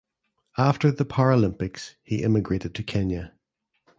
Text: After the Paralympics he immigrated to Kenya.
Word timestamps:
After 0.57 0.89
the 0.91 1.05
Paralympics 1.05 1.93
he 2.01 2.23
immigrated 2.23 2.73
to 2.73 2.81
Kenya. 2.81 3.33